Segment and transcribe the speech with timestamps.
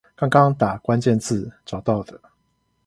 [0.15, 2.19] 剛剛打關鍵字找到的